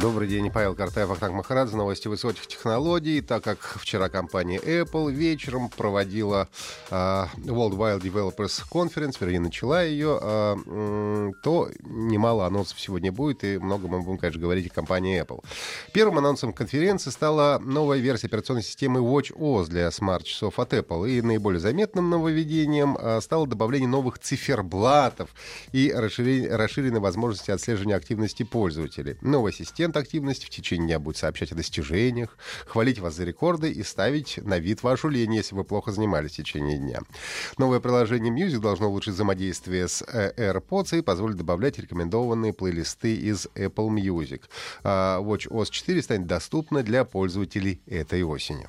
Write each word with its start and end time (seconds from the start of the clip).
Добрый 0.00 0.28
день, 0.28 0.50
Павел 0.50 0.74
Картаев, 0.74 1.10
Ахтанг 1.10 1.34
Махарадзе, 1.34 1.76
новости 1.76 2.08
высоких 2.08 2.46
технологий. 2.46 3.20
Так 3.20 3.44
как 3.44 3.58
вчера 3.58 4.08
компания 4.08 4.56
Apple 4.56 5.12
вечером 5.12 5.68
проводила 5.68 6.48
э, 6.90 6.94
World 6.94 7.76
Wide 7.76 8.00
Developers 8.00 8.62
Conference, 8.72 9.16
вернее, 9.20 9.40
начала 9.40 9.82
ее, 9.82 10.18
э, 10.22 11.32
то 11.42 11.68
немало 11.82 12.46
анонсов 12.46 12.80
сегодня 12.80 13.12
будет, 13.12 13.44
и 13.44 13.58
много 13.58 13.88
мы 13.88 14.00
будем, 14.00 14.16
конечно, 14.16 14.40
говорить 14.40 14.68
о 14.68 14.74
компании 14.74 15.22
Apple. 15.22 15.44
Первым 15.92 16.16
анонсом 16.16 16.54
конференции 16.54 17.10
стала 17.10 17.58
новая 17.58 17.98
версия 17.98 18.28
операционной 18.28 18.62
системы 18.62 19.00
WatchOS 19.00 19.66
для 19.66 19.90
смарт-часов 19.90 20.58
от 20.58 20.72
Apple. 20.72 21.10
И 21.10 21.20
наиболее 21.20 21.60
заметным 21.60 22.08
нововведением 22.08 22.96
э, 22.98 23.20
стало 23.20 23.46
добавление 23.46 23.88
новых 23.88 24.18
циферблатов 24.18 25.28
и 25.72 25.92
расширенной 25.92 27.00
возможности 27.00 27.50
отслеживания 27.50 27.96
активности 27.96 28.44
пользователей. 28.44 29.18
Новая 29.20 29.52
система 29.52 29.89
активности 29.96 30.46
в 30.46 30.50
течение 30.50 30.86
дня 30.86 30.98
будет 30.98 31.16
сообщать 31.16 31.52
о 31.52 31.54
достижениях, 31.54 32.36
хвалить 32.66 32.98
вас 32.98 33.14
за 33.14 33.24
рекорды 33.24 33.70
и 33.70 33.82
ставить 33.82 34.38
на 34.38 34.58
вид 34.58 34.82
вашу 34.82 35.08
лень, 35.08 35.34
если 35.34 35.54
вы 35.54 35.64
плохо 35.64 35.92
занимались 35.92 36.32
в 36.32 36.36
течение 36.36 36.78
дня. 36.78 37.00
Новое 37.58 37.80
приложение 37.80 38.32
Music 38.32 38.58
должно 38.58 38.88
улучшить 38.88 39.14
взаимодействие 39.14 39.88
с 39.88 40.02
э, 40.02 40.32
AirPods 40.36 40.98
и 40.98 41.02
позволить 41.02 41.36
добавлять 41.36 41.78
рекомендованные 41.78 42.52
плейлисты 42.52 43.14
из 43.16 43.46
Apple 43.54 43.88
Music. 43.88 44.42
А 44.82 45.20
WatchOS 45.20 45.70
4 45.70 46.02
станет 46.02 46.26
доступна 46.26 46.82
для 46.82 47.04
пользователей 47.04 47.80
этой 47.86 48.22
осенью. 48.22 48.68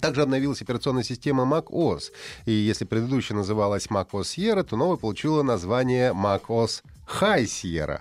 Также 0.00 0.22
обновилась 0.22 0.60
операционная 0.60 1.04
система 1.04 1.44
macOS. 1.44 2.10
И 2.46 2.52
если 2.52 2.84
предыдущая 2.84 3.36
называлась 3.36 3.86
macOS 3.86 4.22
Sierra, 4.22 4.64
то 4.64 4.76
новая 4.76 4.96
получила 4.96 5.42
название 5.42 6.12
macOS 6.12 6.82
High 7.06 7.44
Sierra. 7.44 8.00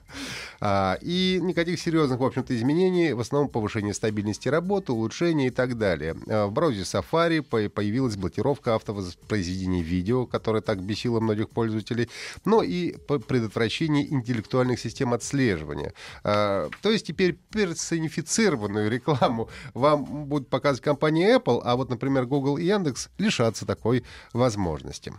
А, 0.60 0.98
и 1.02 1.40
никаких 1.42 1.80
серьезных, 1.80 2.20
в 2.20 2.24
общем-то, 2.24 2.56
изменений, 2.56 3.14
в 3.14 3.20
основном 3.20 3.50
повышение 3.50 3.94
стабильности 3.94 4.48
работы, 4.48 4.94
улучшение 4.94 5.48
и 5.48 5.52
так 5.52 5.78
далее. 5.78 6.16
А, 6.28 6.48
в 6.48 6.54
браузере 6.54 6.84
Safari 6.84 7.42
появилась 7.70 8.16
блокировка 8.16 8.76
автовоспроизведения 8.76 9.84
видео, 9.84 10.26
которая 10.26 10.62
так 10.62 10.82
бесила 10.82 11.20
многих 11.20 11.50
пользователей, 11.50 12.10
но 12.46 12.64
и 12.64 12.96
предотвращение 13.28 14.12
интеллектуальных 14.12 14.80
систем 14.80 15.14
отслеживания. 15.14 15.94
А, 16.24 16.70
то 16.82 16.90
есть 16.90 17.08
теперь 17.08 17.38
персонифицированную 17.52 18.90
рекламу 18.90 19.50
вам 19.74 20.06
будет 20.06 20.48
показывать 20.48 20.84
компания 20.84 21.36
Apple, 21.36 21.62
а 21.64 21.76
вот, 21.76 21.90
например, 21.90 22.26
Google 22.26 22.58
и 22.58 22.66
Яндекс 22.66 23.10
лишатся 23.18 23.66
такой 23.66 24.04
возможности. 24.32 25.14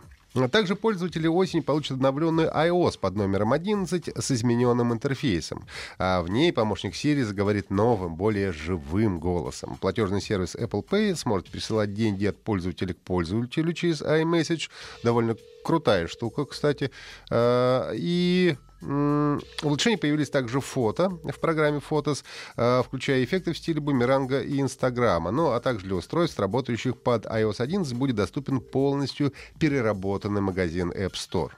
Также 0.51 0.75
пользователи 0.75 1.27
осени 1.27 1.61
получат 1.61 1.93
обновленный 1.93 2.45
iOS 2.45 2.99
под 2.99 3.15
номером 3.15 3.53
11 3.53 4.09
с 4.15 4.31
измененным 4.31 4.91
интерфейсом. 4.91 5.65
А 5.97 6.21
в 6.21 6.29
ней 6.29 6.51
помощник 6.51 6.93
Siri 6.93 7.23
заговорит 7.23 7.69
новым, 7.69 8.15
более 8.15 8.51
живым 8.51 9.19
голосом. 9.19 9.77
Платежный 9.79 10.21
сервис 10.21 10.55
Apple 10.55 10.85
Pay 10.85 11.15
сможет 11.15 11.49
присылать 11.49 11.93
деньги 11.93 12.25
от 12.25 12.37
пользователя 12.37 12.93
к 12.93 12.97
пользователю 12.97 13.73
через 13.73 14.01
iMessage. 14.01 14.69
Довольно 15.03 15.37
крутая 15.63 16.07
штука, 16.07 16.45
кстати. 16.45 16.91
А, 17.31 17.91
и 17.93 18.55
Улучшения 18.81 19.97
появились 19.97 20.29
также 20.29 20.59
фото 20.59 21.09
в 21.23 21.39
программе 21.39 21.79
Photos, 21.79 22.23
э, 22.57 22.83
включая 22.83 23.23
эффекты 23.23 23.53
в 23.53 23.57
стиле 23.57 23.79
бумеранга 23.79 24.41
и 24.41 24.61
Инстаграма. 24.61 25.31
Ну, 25.31 25.51
а 25.51 25.59
также 25.59 25.85
для 25.87 25.95
устройств, 25.95 26.39
работающих 26.39 26.97
под 26.97 27.25
iOS 27.25 27.61
11, 27.61 27.93
будет 27.93 28.15
доступен 28.15 28.59
полностью 28.59 29.33
переработанный 29.59 30.41
магазин 30.41 30.91
App 30.91 31.13
Store. 31.13 31.51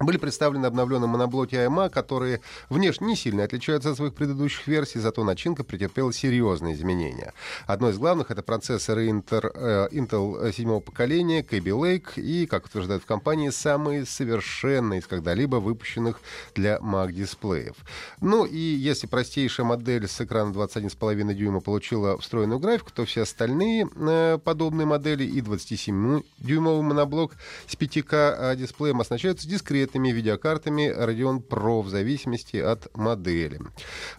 Были 0.00 0.16
представлены 0.16 0.66
обновленные 0.66 1.08
моноблоки 1.08 1.54
AMA, 1.54 1.90
которые 1.90 2.40
внешне 2.68 3.08
не 3.08 3.16
сильно 3.16 3.44
отличаются 3.44 3.90
от 3.90 3.96
своих 3.96 4.14
предыдущих 4.14 4.66
версий, 4.66 4.98
зато 4.98 5.24
начинка 5.24 5.64
претерпела 5.64 6.12
серьезные 6.12 6.74
изменения. 6.74 7.32
Одно 7.66 7.90
из 7.90 7.98
главных— 7.98 8.30
это 8.30 8.42
процессоры 8.42 9.08
Inter, 9.08 9.50
э, 9.54 9.88
Intel 9.92 10.52
седьмого 10.52 10.80
поколения, 10.80 11.42
Kaby 11.42 11.62
Lake 11.62 12.20
и, 12.20 12.46
как 12.46 12.66
утверждают 12.66 13.02
в 13.02 13.06
компании, 13.06 13.50
самые 13.50 14.06
совершенные 14.06 15.00
из 15.00 15.06
когда-либо 15.06 15.56
выпущенных 15.56 16.20
для 16.54 16.78
Mac-дисплеев. 16.78 17.76
Ну 18.20 18.44
и 18.44 18.58
если 18.58 19.06
простейшая 19.06 19.66
модель 19.66 20.08
с 20.08 20.20
экраном 20.20 20.52
21,5 20.52 21.34
дюйма 21.34 21.60
получила 21.60 22.18
встроенную 22.18 22.58
графику, 22.58 22.90
то 22.92 23.04
все 23.04 23.22
остальные 23.22 23.88
э, 23.94 24.38
подобные 24.42 24.86
модели 24.86 25.24
и 25.24 25.40
27-дюймовый 25.40 26.82
моноблок 26.82 27.32
с 27.66 27.74
5К 27.74 28.56
дисплеем 28.56 29.00
оснащаются 29.00 29.48
дискретными 29.48 29.91
пакетами, 29.92 30.12
видеокартами 30.12 30.90
Radeon 30.90 31.46
Pro 31.46 31.82
в 31.82 31.88
зависимости 31.88 32.56
от 32.56 32.94
модели. 32.96 33.60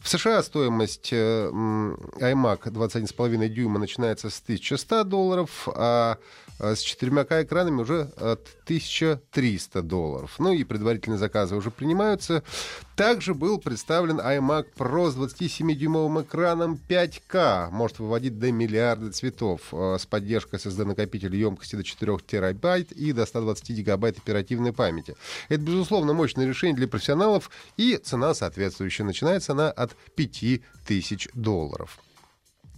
В 0.02 0.08
США 0.08 0.44
стоимость 0.44 1.10
э, 1.12 1.50
iMac 1.50 2.64
21,5 2.66 3.48
дюйма 3.50 3.80
начинается 3.80 4.30
с 4.30 4.42
1100 4.42 5.04
долларов, 5.04 5.68
а 5.76 6.18
с 6.60 6.80
четырьмя 6.80 7.24
экранами 7.24 7.82
уже 7.82 8.02
от 8.18 8.48
1300 8.66 9.82
долларов. 9.82 10.36
Ну 10.40 10.54
и 10.54 10.64
предварительные 10.64 11.18
заказы 11.18 11.56
уже 11.56 11.72
принимаются. 11.72 12.44
Также 12.96 13.34
был 13.34 13.58
представлен 13.58 14.20
iMac 14.20 14.68
Pro 14.78 15.10
с 15.10 15.16
27-дюймовым 15.16 16.22
экраном 16.22 16.80
5К. 16.88 17.72
Может 17.72 18.00
выводить 18.00 18.38
до 18.38 18.52
миллиарда 18.52 19.12
цветов 19.12 19.62
э, 19.72 19.98
с 20.00 20.06
поддержкой 20.06 20.56
SSD-накопителя 20.58 21.36
емкости 21.36 21.76
до 21.76 21.84
4 21.84 22.18
терабайт 22.28 22.92
и 22.92 23.12
до 23.12 23.26
120 23.26 23.70
гигабайт 23.72 24.20
оперативной 24.20 24.74
памяти. 24.74 25.16
Это, 25.54 25.62
безусловно, 25.64 26.14
мощное 26.14 26.48
решение 26.48 26.76
для 26.76 26.88
профессионалов 26.88 27.52
и 27.78 27.98
цена 27.98 28.34
соответствующая. 28.34 29.04
Начинается 29.04 29.52
она 29.52 29.70
от 29.70 29.96
5000 30.16 31.30
долларов. 31.36 32.00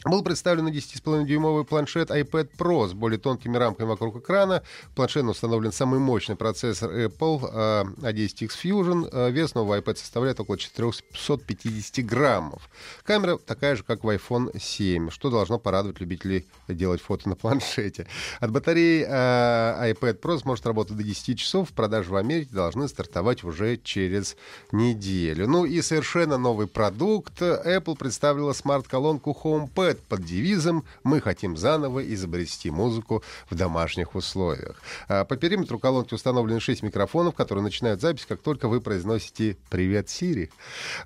Был 0.06 0.22
представлен 0.22 0.68
10,5-дюймовый 0.68 1.66
планшет 1.66 2.12
iPad 2.12 2.52
Pro 2.60 2.88
с 2.88 2.94
более 2.94 3.18
тонкими 3.18 3.58
рамками 3.58 3.88
вокруг 3.88 4.18
экрана. 4.18 4.62
В 4.92 4.96
планшете 4.96 5.26
установлен 5.26 5.72
самый 5.72 6.00
мощный 6.00 6.36
процессор 6.36 6.92
Apple 6.92 7.98
A10X 8.02 8.52
а 8.52 8.68
Fusion. 8.68 9.10
А 9.12 9.30
вес 9.30 9.56
нового 9.56 9.80
iPad 9.80 9.96
составляет 9.96 10.40
около 10.40 10.60
450 10.60 12.06
граммов. 12.06 12.70
Камера 13.04 13.38
такая 13.38 13.76
же, 13.76 13.82
как 13.82 14.04
в 14.04 14.10
iPhone 14.10 14.56
7, 14.60 15.10
что 15.10 15.32
должно 15.32 15.58
порадовать 15.58 16.00
любителей 16.00 16.46
делать 16.68 17.02
фото 17.02 17.28
на 17.28 17.36
планшете. 17.36 18.06
От 18.40 18.52
батареи 18.52 19.08
а, 19.10 19.90
iPad 19.90 20.22
Pro 20.22 20.38
сможет 20.38 20.68
работать 20.68 20.96
до 20.98 21.02
10 21.02 21.40
часов. 21.40 21.72
В 21.72 21.74
продаже 21.74 22.12
в 22.12 22.16
Америке 22.16 22.54
должны 22.54 22.88
стартовать 22.88 23.44
уже 23.44 23.78
через 23.78 24.38
неделю. 24.72 25.48
Ну 25.48 25.66
и 25.66 25.82
совершенно 25.82 26.38
новый 26.38 26.68
продукт. 26.68 27.42
Apple 27.42 27.98
представила 27.98 28.54
смарт-колонку 28.54 29.36
HomePad 29.44 29.95
лет 29.96 30.04
под 30.04 30.24
девизом 30.24 30.84
«Мы 31.04 31.22
хотим 31.22 31.58
заново 31.58 32.02
изобрести 32.14 32.70
музыку 32.70 33.24
в 33.50 33.56
домашних 33.56 34.16
условиях». 34.16 34.82
А 35.08 35.24
по 35.24 35.38
периметру 35.38 35.80
колонки 35.80 36.14
установлены 36.14 36.60
6 36.60 36.84
микрофонов, 36.84 37.36
которые 37.36 37.64
начинают 37.64 38.02
запись, 38.02 38.26
как 38.26 38.42
только 38.42 38.68
вы 38.68 38.82
произносите 38.82 39.58
«Привет, 39.70 40.10
Сири». 40.10 40.52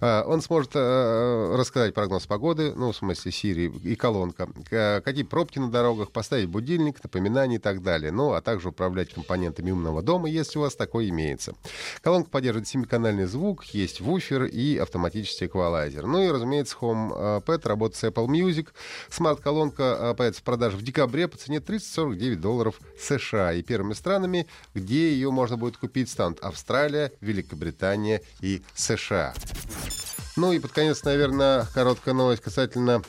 А, 0.01 0.23
он 0.25 0.41
сможет 0.41 0.71
а, 0.75 1.55
рассказать 1.55 1.93
прогноз 1.93 2.25
погоды, 2.25 2.73
ну, 2.75 2.91
в 2.91 2.95
смысле 2.95 3.31
Сири 3.31 3.71
и 3.83 3.95
колонка, 3.95 4.49
какие 5.03 5.23
пробки 5.23 5.59
на 5.59 5.69
дорогах, 5.69 6.11
поставить 6.11 6.49
будильник, 6.49 7.03
напоминания 7.03 7.55
и 7.55 7.59
так 7.59 7.83
далее. 7.83 8.11
Ну, 8.11 8.33
а 8.33 8.41
также 8.41 8.69
управлять 8.69 9.13
компонентами 9.13 9.71
умного 9.71 10.01
дома, 10.01 10.29
если 10.29 10.57
у 10.59 10.61
вас 10.61 10.75
такой 10.75 11.09
имеется. 11.09 11.53
Колонка 12.01 12.29
поддерживает 12.29 12.67
7-канальный 12.67 13.25
звук, 13.25 13.65
есть 13.65 14.01
вуфер 14.01 14.45
и 14.45 14.77
автоматический 14.77 15.45
эквалайзер. 15.45 16.05
Ну 16.05 16.23
и, 16.23 16.31
разумеется, 16.31 16.75
HomePad 16.79 17.67
работает 17.67 17.99
с 17.99 18.03
Apple 18.03 18.27
Music, 18.27 18.68
Смарт-колонка 19.09 20.09
а, 20.11 20.13
появится 20.13 20.41
в 20.41 20.43
продаже 20.43 20.77
в 20.77 20.81
декабре 20.81 21.27
по 21.27 21.37
цене 21.37 21.59
349 21.59 22.39
долларов 22.39 22.79
США. 22.99 23.53
И 23.53 23.61
первыми 23.61 23.93
странами, 23.93 24.47
где 24.73 25.11
ее 25.11 25.31
можно 25.31 25.57
будет 25.57 25.77
купить, 25.77 26.09
станут 26.09 26.39
Австралия, 26.41 27.11
Великобритания 27.21 28.21
и 28.41 28.61
США. 28.75 29.33
Ну 30.35 30.53
и 30.53 30.59
под 30.59 30.71
конец, 30.71 31.03
наверное, 31.03 31.65
короткая 31.73 32.13
новость 32.13 32.41
касательно 32.41 33.01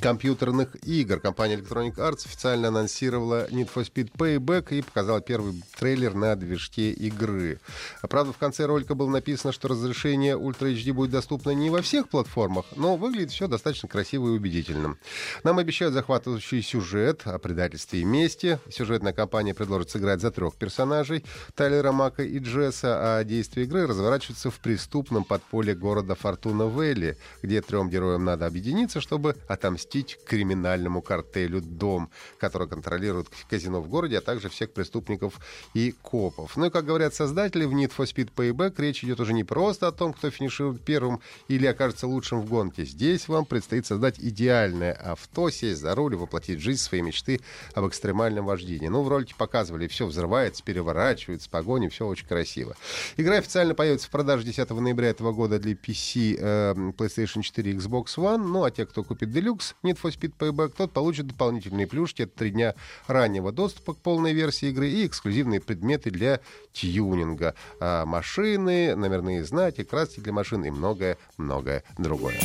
компьютерных 0.00 0.76
игр. 0.86 1.20
Компания 1.20 1.56
Electronic 1.56 1.96
Arts 1.96 2.26
официально 2.26 2.68
анонсировала 2.68 3.48
Need 3.48 3.70
for 3.74 3.88
Speed 3.88 4.12
Payback 4.12 4.76
и 4.76 4.82
показала 4.82 5.20
первый 5.20 5.62
трейлер 5.78 6.14
на 6.14 6.36
движке 6.36 6.92
игры. 6.92 7.60
Правда, 8.02 8.32
в 8.32 8.38
конце 8.38 8.66
ролика 8.66 8.94
было 8.94 9.10
написано, 9.10 9.52
что 9.52 9.68
разрешение 9.68 10.36
Ultra 10.36 10.72
HD 10.72 10.92
будет 10.92 11.10
доступно 11.10 11.50
не 11.50 11.70
во 11.70 11.82
всех 11.82 12.08
платформах, 12.08 12.66
но 12.76 12.96
выглядит 12.96 13.30
все 13.30 13.48
достаточно 13.48 13.88
красиво 13.88 14.28
и 14.28 14.30
убедительным. 14.30 14.98
Нам 15.44 15.58
обещают 15.58 15.94
захватывающий 15.94 16.62
сюжет 16.62 17.22
о 17.24 17.38
предательстве 17.38 18.00
и 18.00 18.04
мести. 18.04 18.58
Сюжетная 18.70 19.12
кампания 19.12 19.54
предложит 19.54 19.90
сыграть 19.90 20.20
за 20.20 20.30
трех 20.30 20.56
персонажей 20.56 21.24
Тайлера 21.54 21.92
Мака 21.92 22.22
и 22.22 22.38
Джесса, 22.38 23.18
а 23.18 23.24
действие 23.24 23.66
игры 23.66 23.86
разворачивается 23.86 24.50
в 24.50 24.58
преступном 24.60 25.24
подполье 25.24 25.74
города 25.74 26.14
Фортуна 26.14 26.66
Вэлли, 26.66 27.16
где 27.42 27.62
трем 27.62 27.88
героям 27.88 28.24
надо 28.24 28.46
объединиться, 28.46 29.00
чтобы 29.00 29.36
отомстить 29.48 29.85
криминальному 30.26 31.02
картелю 31.02 31.60
«Дом», 31.60 32.10
который 32.38 32.68
контролирует 32.68 33.28
казино 33.48 33.80
в 33.80 33.88
городе, 33.88 34.18
а 34.18 34.20
также 34.20 34.48
всех 34.48 34.72
преступников 34.72 35.34
и 35.74 35.92
копов. 36.02 36.56
Ну 36.56 36.66
и, 36.66 36.70
как 36.70 36.84
говорят 36.84 37.14
создатели, 37.14 37.64
в 37.64 37.72
Need 37.72 37.92
for 37.96 38.04
Speed 38.04 38.30
Payback 38.34 38.74
речь 38.78 39.04
идет 39.04 39.20
уже 39.20 39.32
не 39.32 39.44
просто 39.44 39.88
о 39.88 39.92
том, 39.92 40.12
кто 40.12 40.30
финиширует 40.30 40.82
первым 40.82 41.20
или 41.48 41.66
окажется 41.66 42.06
лучшим 42.06 42.40
в 42.40 42.48
гонке. 42.48 42.84
Здесь 42.84 43.28
вам 43.28 43.44
предстоит 43.44 43.86
создать 43.86 44.18
идеальное 44.18 44.92
авто, 44.92 45.50
сесть 45.50 45.80
за 45.80 45.94
руль 45.94 46.14
и 46.14 46.16
воплотить 46.16 46.60
жизнь 46.60 46.80
свои 46.80 47.02
мечты 47.02 47.40
об 47.74 47.86
экстремальном 47.86 48.46
вождении. 48.46 48.88
Ну, 48.88 49.02
в 49.02 49.08
ролике 49.08 49.34
показывали, 49.36 49.86
все 49.86 50.06
взрывается, 50.06 50.62
переворачивается, 50.64 51.48
погони, 51.48 51.88
все 51.88 52.06
очень 52.06 52.26
красиво. 52.26 52.76
Игра 53.16 53.36
официально 53.36 53.74
появится 53.74 54.08
в 54.08 54.10
продаже 54.10 54.44
10 54.44 54.70
ноября 54.70 55.08
этого 55.08 55.32
года 55.32 55.58
для 55.58 55.74
PC, 55.74 56.36
э, 56.38 56.74
PlayStation 56.96 57.42
4 57.42 57.70
и 57.70 57.74
Xbox 57.74 58.16
One. 58.16 58.38
Ну, 58.38 58.64
а 58.64 58.70
те, 58.70 58.86
кто 58.86 59.04
купит 59.04 59.28
Deluxe 59.28 59.74
Need 59.82 59.98
for 60.02 60.12
Speed 60.12 60.34
Payback, 60.38 60.74
тот 60.76 60.92
получит 60.92 61.26
дополнительные 61.26 61.86
плюшки. 61.86 62.22
Это 62.22 62.36
три 62.36 62.50
дня 62.50 62.74
раннего 63.06 63.52
доступа 63.52 63.94
к 63.94 63.98
полной 63.98 64.32
версии 64.32 64.68
игры 64.68 64.88
и 64.88 65.06
эксклюзивные 65.06 65.60
предметы 65.60 66.10
для 66.10 66.40
тюнинга. 66.72 67.54
А, 67.80 68.04
машины, 68.04 68.94
номерные 68.94 69.44
знаки, 69.44 69.84
краски 69.84 70.20
для 70.20 70.32
машин 70.32 70.64
и 70.64 70.70
многое-многое 70.70 71.84
другое. 71.98 72.38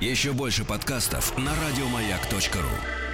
Еще 0.00 0.32
больше 0.32 0.64
подкастов 0.64 1.36
на 1.38 1.52
радиомаяк.ру 1.54 3.11